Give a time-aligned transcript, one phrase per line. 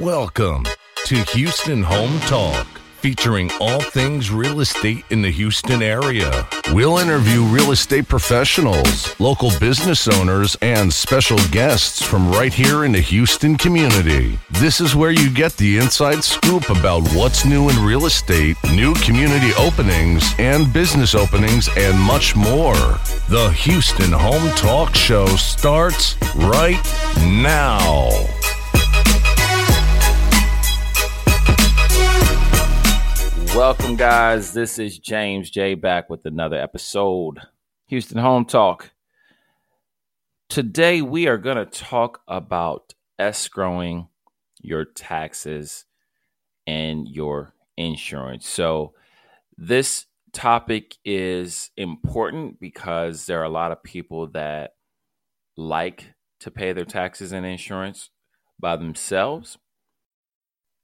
[0.00, 0.64] Welcome
[1.04, 2.66] to Houston Home Talk,
[3.00, 6.48] featuring all things real estate in the Houston area.
[6.72, 12.92] We'll interview real estate professionals, local business owners, and special guests from right here in
[12.92, 14.38] the Houston community.
[14.52, 18.94] This is where you get the inside scoop about what's new in real estate, new
[18.94, 22.98] community openings, and business openings, and much more.
[23.28, 26.80] The Houston Home Talk Show starts right
[27.18, 28.08] now.
[33.54, 34.52] Welcome, guys.
[34.52, 37.40] This is James J back with another episode.
[37.88, 38.92] Houston Home Talk.
[40.48, 44.06] Today, we are going to talk about escrowing
[44.62, 45.84] your taxes
[46.64, 48.48] and your insurance.
[48.48, 48.94] So,
[49.58, 54.74] this topic is important because there are a lot of people that
[55.56, 58.10] like to pay their taxes and insurance
[58.60, 59.58] by themselves.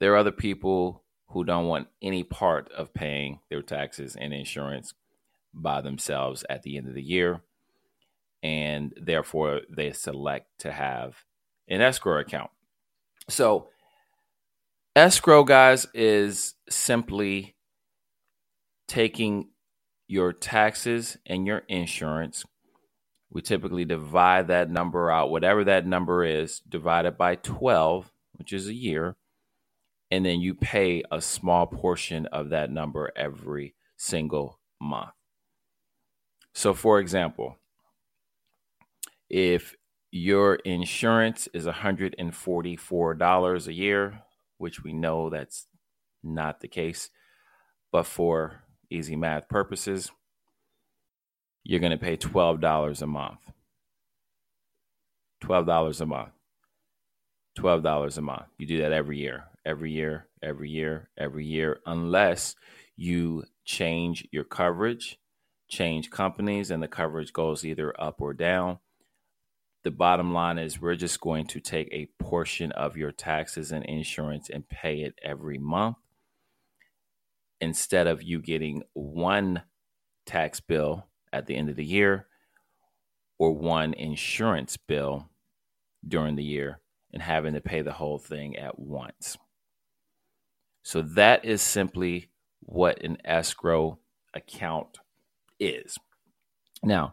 [0.00, 4.94] There are other people who don't want any part of paying their taxes and insurance
[5.52, 7.42] by themselves at the end of the year.
[8.42, 11.16] And therefore, they select to have
[11.66, 12.50] an escrow account.
[13.28, 13.68] So,
[14.96, 17.56] escrow, guys, is simply
[18.86, 19.48] taking
[20.06, 22.44] your taxes and your insurance.
[23.30, 28.68] We typically divide that number out, whatever that number is, divided by 12, which is
[28.68, 29.16] a year
[30.10, 35.10] and then you pay a small portion of that number every single month.
[36.54, 37.56] So, for example,
[39.28, 39.74] if
[40.10, 44.22] your insurance is $144 a year,
[44.56, 45.66] which we know that's
[46.22, 47.10] not the case,
[47.92, 50.10] but for easy math purposes,
[51.64, 53.38] you're going to pay $12 a month.
[55.44, 56.32] $12 a month.
[57.58, 58.46] $12 a month.
[58.56, 62.56] You do that every year every year, every year, every year, unless
[62.96, 65.18] you change your coverage,
[65.68, 68.78] change companies, and the coverage goes either up or down.
[69.84, 73.84] The bottom line is we're just going to take a portion of your taxes and
[73.84, 75.98] insurance and pay it every month
[77.60, 79.62] instead of you getting one
[80.24, 82.26] tax bill at the end of the year
[83.38, 85.28] or one insurance bill
[86.06, 86.80] during the year
[87.12, 89.36] and having to pay the whole thing at once.
[90.88, 93.98] So that is simply what an escrow
[94.32, 94.96] account
[95.60, 95.98] is.
[96.82, 97.12] Now,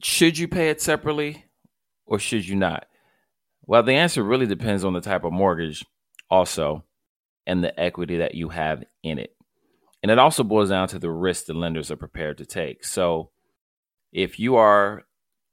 [0.00, 1.46] should you pay it separately
[2.06, 2.86] or should you not?
[3.62, 5.84] Well, the answer really depends on the type of mortgage,
[6.30, 6.84] also,
[7.44, 9.34] and the equity that you have in it.
[10.00, 12.84] And it also boils down to the risk the lenders are prepared to take.
[12.84, 13.32] So,
[14.12, 15.06] if you are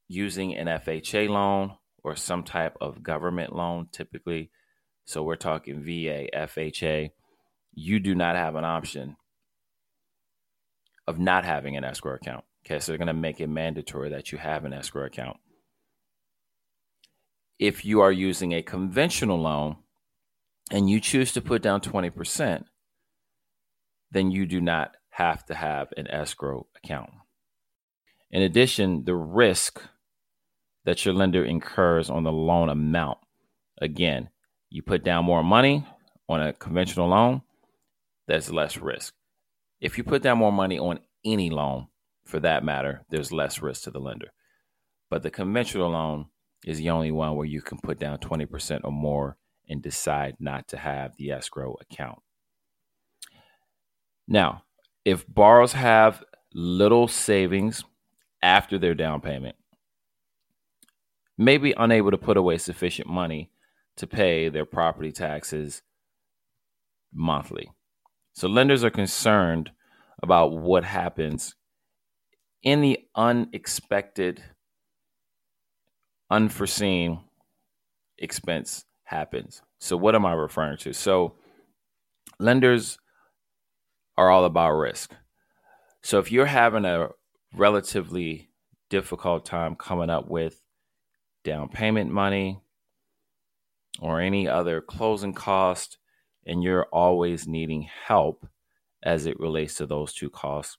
[0.08, 4.52] using an FHA loan or some type of government loan, typically
[5.10, 7.10] so we're talking VA, FHA.
[7.74, 9.16] You do not have an option
[11.08, 12.46] of not having an escrow account.
[12.64, 15.38] Okay, so they're going to make it mandatory that you have an escrow account.
[17.58, 19.78] If you are using a conventional loan
[20.70, 22.66] and you choose to put down 20%,
[24.12, 27.10] then you do not have to have an escrow account.
[28.30, 29.82] In addition, the risk
[30.86, 33.18] that your lender incurs on the loan amount,
[33.82, 34.30] again,
[34.70, 35.86] you put down more money
[36.28, 37.42] on a conventional loan,
[38.28, 39.14] there's less risk.
[39.82, 41.88] If you put down more money on any loan,
[42.26, 44.32] for that matter, there's less risk to the lender.
[45.10, 46.28] But the conventional loan
[46.66, 49.38] is the only one where you can put down 20% or more
[49.68, 52.20] and decide not to have the escrow account.
[54.28, 54.64] Now,
[55.06, 57.84] if borrowers have little savings
[58.44, 59.56] after their down payment,
[61.38, 63.50] may be unable to put away sufficient money
[64.00, 65.82] to pay their property taxes
[67.14, 67.70] monthly.
[68.34, 69.72] So lenders are concerned
[70.24, 71.56] about what happens
[72.64, 74.42] in the unexpected,
[76.30, 77.20] unforeseen
[78.18, 79.62] expense happens.
[79.80, 80.94] So, what am I referring to?
[80.94, 81.36] So,
[82.38, 82.98] lenders
[84.18, 85.14] are all about risk.
[86.04, 87.10] So, if you're having a
[87.54, 88.50] relatively
[88.90, 90.62] difficult time coming up with
[91.44, 92.62] down payment money,
[94.00, 95.98] or any other closing cost,
[96.46, 98.48] and you're always needing help
[99.04, 100.78] as it relates to those two costs,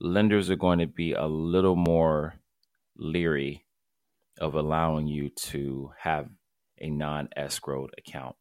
[0.00, 2.34] lenders are going to be a little more
[2.96, 3.64] leery
[4.40, 6.28] of allowing you to have
[6.80, 8.36] a non escrowed account.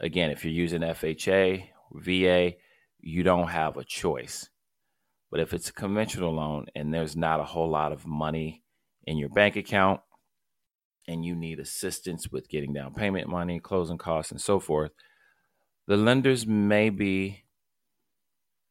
[0.00, 2.54] Again, if you're using FHA, VA,
[3.00, 4.48] you don't have a choice.
[5.30, 8.62] But if it's a conventional loan and there's not a whole lot of money
[9.06, 10.00] in your bank account,
[11.08, 14.92] and you need assistance with getting down payment money, closing costs, and so forth,
[15.86, 17.44] the lenders may be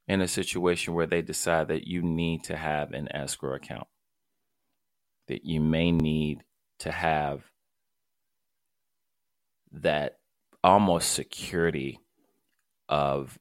[0.07, 3.87] in a situation where they decide that you need to have an escrow account,
[5.27, 6.43] that you may need
[6.79, 7.43] to have
[9.71, 10.17] that
[10.63, 11.99] almost security
[12.89, 13.39] of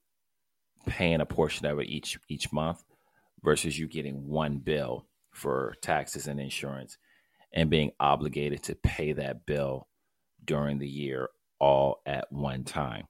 [0.87, 2.83] paying a portion of it each each month
[3.43, 6.99] versus you getting one bill for taxes and insurance
[7.53, 9.89] and being obligated to pay that bill
[10.45, 13.07] during the year all at one time.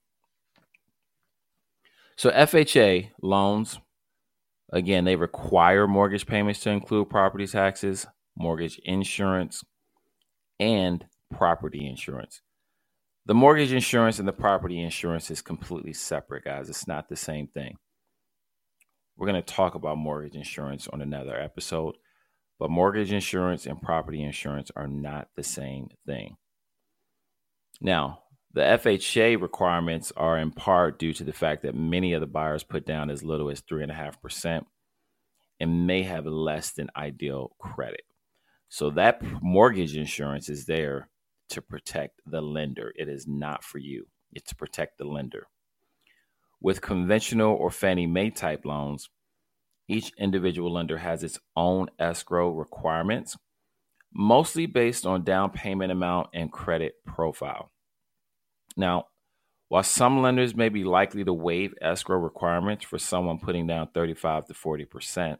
[2.17, 3.79] So FHA loans
[4.73, 8.07] again they require mortgage payments to include property taxes,
[8.37, 9.65] mortgage insurance,
[10.59, 12.43] and property insurance.
[13.27, 16.69] The mortgage insurance and the property insurance is completely separate, guys.
[16.69, 17.77] It's not the same thing.
[19.17, 21.97] We're going to talk about mortgage insurance on another episode,
[22.61, 26.37] but mortgage insurance and property insurance are not the same thing.
[27.81, 28.21] Now,
[28.53, 32.63] the FHA requirements are in part due to the fact that many of the buyers
[32.63, 34.65] put down as little as 3.5%
[35.59, 38.03] and may have less than ideal credit.
[38.69, 41.09] So that mortgage insurance is there
[41.51, 42.93] to protect the lender.
[42.95, 45.47] It is not for you, it's to protect the lender.
[46.61, 49.09] With conventional or Fannie Mae type loans,
[49.91, 53.37] each individual lender has its own escrow requirements,
[54.15, 57.73] mostly based on down payment amount and credit profile.
[58.77, 59.07] Now,
[59.69, 64.47] while some lenders may be likely to waive escrow requirements for someone putting down 35
[64.47, 65.39] to 40%,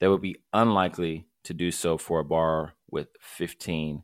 [0.00, 4.02] they would be unlikely to do so for a borrower with 15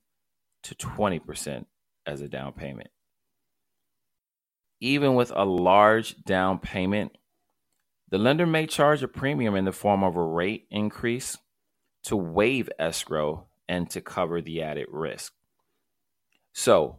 [0.62, 1.66] to 20%
[2.06, 2.90] as a down payment.
[4.80, 7.12] Even with a large down payment,
[8.10, 11.38] the lender may charge a premium in the form of a rate increase
[12.04, 15.32] to waive escrow and to cover the added risk.
[16.52, 16.98] So,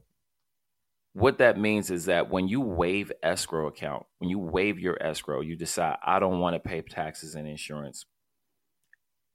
[1.13, 5.41] what that means is that when you waive escrow account, when you waive your escrow,
[5.41, 8.05] you decide I don't want to pay taxes and insurance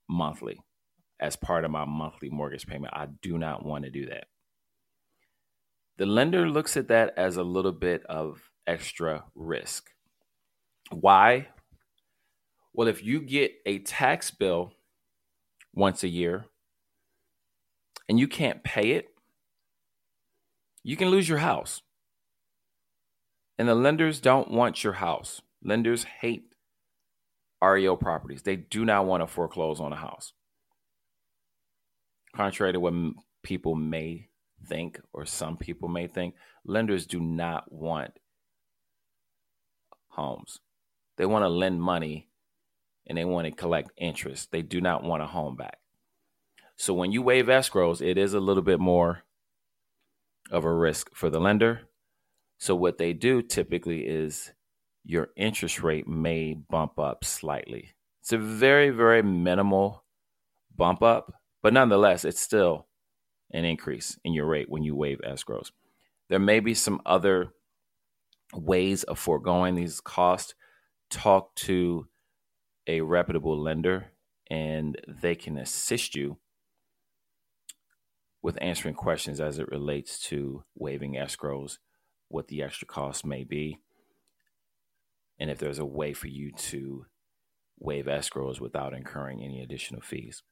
[0.09, 0.59] monthly
[1.19, 2.93] as part of my monthly mortgage payment.
[2.95, 4.25] I do not want to do that.
[5.97, 9.89] The lender looks at that as a little bit of extra risk.
[10.91, 11.49] Why?
[12.77, 14.71] Well, if you get a tax bill
[15.73, 16.45] once a year
[18.07, 19.09] and you can't pay it,
[20.83, 21.81] you can lose your house.
[23.57, 25.41] And the lenders don't want your house.
[25.61, 26.53] Lenders hate
[27.61, 28.43] REO properties.
[28.43, 30.31] They do not want to foreclose on a house
[32.37, 32.93] contrary to what
[33.41, 34.27] people may
[34.67, 38.11] think or some people may think, lenders do not want
[40.09, 40.59] homes.
[41.17, 42.29] They want to lend money
[43.07, 44.51] and they want to collect interest.
[44.51, 45.79] They do not want a home back.
[46.75, 49.23] So when you waive escrows, it is a little bit more
[50.51, 51.81] of a risk for the lender.
[52.59, 54.51] So what they do typically is
[55.03, 57.95] your interest rate may bump up slightly.
[58.21, 60.03] It's a very, very minimal
[60.75, 61.33] bump up,
[61.63, 62.87] but nonetheless, it's still
[63.51, 65.71] an increase in your rate when you waive escrows.
[66.29, 67.53] There may be some other
[68.53, 70.53] ways of foregoing these costs.
[71.09, 72.07] Talk to
[72.87, 74.07] a reputable lender
[74.49, 76.37] and they can assist you
[78.41, 81.79] with answering questions as it relates to waiving escrows,
[82.29, 83.79] what the extra cost may be,
[85.39, 87.05] and if there's a way for you to
[87.79, 90.43] waive escrows without incurring any additional fees.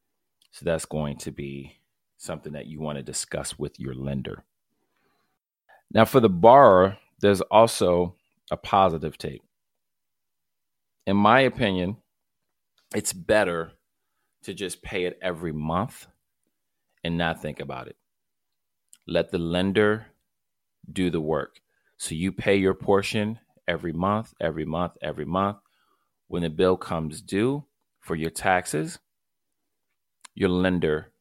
[0.51, 1.79] So that's going to be
[2.17, 4.43] something that you want to discuss with your lender.
[5.91, 8.15] Now, for the borrower, there's also
[8.51, 9.41] a positive take.
[11.05, 11.97] In my opinion,
[12.95, 13.73] it's better
[14.43, 16.07] to just pay it every month
[17.03, 17.97] and not think about it.
[19.05, 20.07] Let the lender
[20.91, 21.59] do the work.
[21.97, 25.57] So you pay your portion every month, every month, every month.
[26.27, 27.65] When the bill comes due
[27.99, 28.97] for your taxes,
[30.33, 31.11] your lender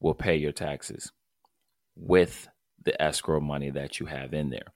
[0.00, 1.12] will pay your taxes
[1.96, 2.48] with
[2.84, 4.72] the escrow money that you have in there.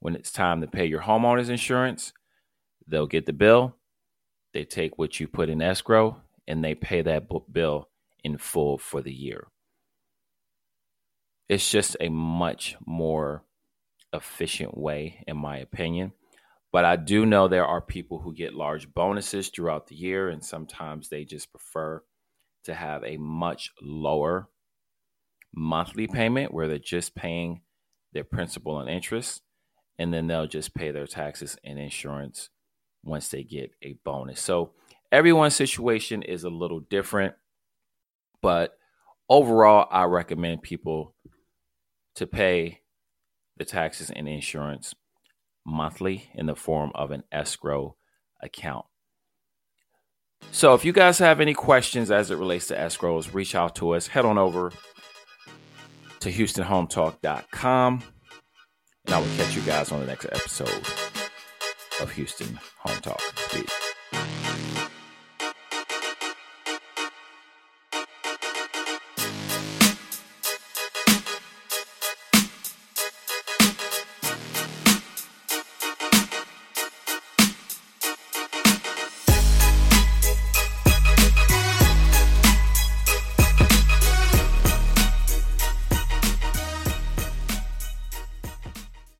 [0.00, 2.12] When it's time to pay your homeowner's insurance,
[2.86, 3.77] they'll get the bill,
[4.52, 7.88] they take what you put in escrow, and they pay that bill
[8.24, 9.48] in full for the year.
[11.48, 13.44] It's just a much more
[14.12, 16.12] efficient way, in my opinion.
[16.72, 20.44] But I do know there are people who get large bonuses throughout the year, and
[20.44, 22.02] sometimes they just prefer
[22.64, 24.48] to have a much lower
[25.54, 27.62] monthly payment where they're just paying
[28.12, 29.42] their principal and interest,
[29.98, 32.50] and then they'll just pay their taxes and insurance
[33.04, 34.40] once they get a bonus.
[34.40, 34.72] So
[35.10, 37.34] everyone's situation is a little different,
[38.42, 38.76] but
[39.28, 41.14] overall, I recommend people
[42.16, 42.80] to pay
[43.56, 44.94] the taxes and insurance
[45.66, 47.96] monthly in the form of an escrow
[48.42, 48.86] account.
[50.50, 53.90] So if you guys have any questions as it relates to escrows, reach out to
[53.90, 54.06] us.
[54.06, 54.72] Head on over
[56.20, 58.02] to HoustonHometalk.com.
[59.06, 61.07] And I will catch you guys on the next episode
[62.00, 63.20] of Houston Home Talk.
[63.50, 63.87] Peace.